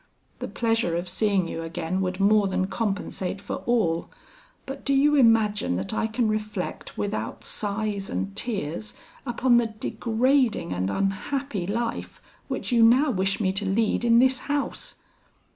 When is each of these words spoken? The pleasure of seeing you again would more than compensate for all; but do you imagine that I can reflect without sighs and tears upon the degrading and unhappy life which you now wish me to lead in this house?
The 0.39 0.47
pleasure 0.47 0.95
of 0.95 1.07
seeing 1.07 1.47
you 1.47 1.61
again 1.61 2.01
would 2.01 2.19
more 2.19 2.47
than 2.47 2.65
compensate 2.65 3.39
for 3.39 3.57
all; 3.67 4.09
but 4.65 4.83
do 4.83 4.95
you 4.95 5.13
imagine 5.13 5.75
that 5.75 5.93
I 5.93 6.07
can 6.07 6.27
reflect 6.27 6.97
without 6.97 7.43
sighs 7.43 8.09
and 8.09 8.35
tears 8.35 8.95
upon 9.27 9.57
the 9.57 9.67
degrading 9.67 10.73
and 10.73 10.89
unhappy 10.89 11.67
life 11.67 12.19
which 12.47 12.71
you 12.71 12.81
now 12.81 13.11
wish 13.11 13.39
me 13.39 13.51
to 13.53 13.63
lead 13.67 14.03
in 14.03 14.17
this 14.17 14.39
house? 14.49 14.95